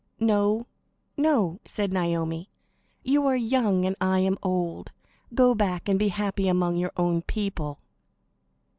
[0.19, 0.65] "No,
[1.15, 2.49] no," said Naomi.
[3.03, 4.89] "You are young, and I am old.
[5.35, 7.77] Go back and be happy among your own people."